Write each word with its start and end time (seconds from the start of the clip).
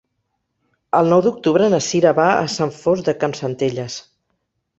El 0.99 1.09
nou 1.13 1.21
d'octubre 1.25 1.67
na 1.73 1.81
Sira 1.89 2.15
va 2.21 2.25
a 2.39 2.47
Sant 2.55 2.73
Fost 2.79 3.11
de 3.11 3.17
Campsentelles. 3.27 4.01